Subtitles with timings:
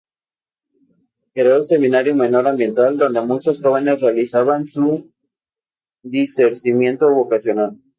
[1.35, 5.11] Creó el Seminario Menor Ambiental, donde muchos jóvenes realizaban su
[6.01, 7.77] discernimiento vocacional.